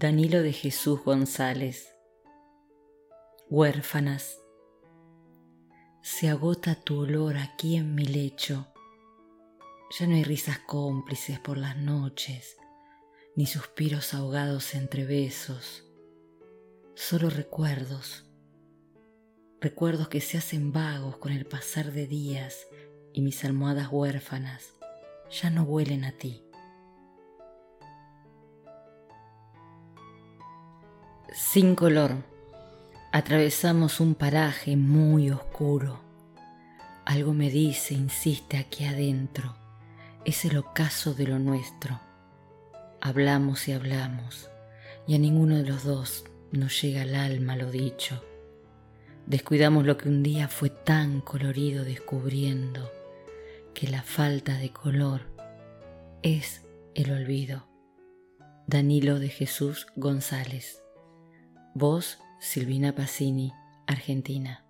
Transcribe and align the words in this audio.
Danilo 0.00 0.42
de 0.42 0.52
Jesús 0.52 1.02
González. 1.02 1.92
Huérfanas. 3.50 4.38
Se 6.02 6.28
agota 6.28 6.76
tu 6.76 7.00
olor 7.00 7.36
aquí 7.36 7.74
en 7.74 7.96
mi 7.96 8.04
lecho. 8.04 8.68
Ya 9.98 10.06
no 10.06 10.14
hay 10.14 10.22
risas 10.22 10.60
cómplices 10.60 11.40
por 11.40 11.58
las 11.58 11.76
noches, 11.76 12.56
ni 13.34 13.46
suspiros 13.46 14.14
ahogados 14.14 14.76
entre 14.76 15.04
besos. 15.04 15.82
Solo 16.94 17.28
recuerdos. 17.28 18.24
Recuerdos 19.60 20.06
que 20.06 20.20
se 20.20 20.38
hacen 20.38 20.70
vagos 20.70 21.16
con 21.16 21.32
el 21.32 21.44
pasar 21.44 21.90
de 21.90 22.06
días 22.06 22.68
y 23.12 23.20
mis 23.20 23.44
almohadas 23.44 23.88
huérfanas 23.90 24.74
ya 25.28 25.50
no 25.50 25.64
huelen 25.64 26.04
a 26.04 26.12
ti. 26.12 26.47
Sin 31.32 31.74
color, 31.74 32.24
atravesamos 33.12 34.00
un 34.00 34.14
paraje 34.14 34.78
muy 34.78 35.30
oscuro. 35.30 36.00
Algo 37.04 37.34
me 37.34 37.50
dice, 37.50 37.92
insiste 37.92 38.56
aquí 38.56 38.86
adentro, 38.86 39.54
es 40.24 40.46
el 40.46 40.56
ocaso 40.56 41.12
de 41.12 41.26
lo 41.26 41.38
nuestro. 41.38 42.00
Hablamos 43.02 43.68
y 43.68 43.72
hablamos, 43.72 44.48
y 45.06 45.16
a 45.16 45.18
ninguno 45.18 45.56
de 45.56 45.64
los 45.64 45.84
dos 45.84 46.24
nos 46.50 46.80
llega 46.80 47.02
al 47.02 47.14
alma 47.14 47.56
lo 47.56 47.70
dicho. 47.70 48.24
Descuidamos 49.26 49.84
lo 49.84 49.98
que 49.98 50.08
un 50.08 50.22
día 50.22 50.48
fue 50.48 50.70
tan 50.70 51.20
colorido 51.20 51.84
descubriendo 51.84 52.90
que 53.74 53.86
la 53.86 54.02
falta 54.02 54.56
de 54.56 54.70
color 54.70 55.20
es 56.22 56.62
el 56.94 57.12
olvido. 57.12 57.68
Danilo 58.66 59.18
de 59.18 59.28
Jesús 59.28 59.86
González 59.94 60.82
Voz 61.74 62.18
Silvina 62.38 62.92
Pacini, 62.92 63.52
Argentina. 63.86 64.67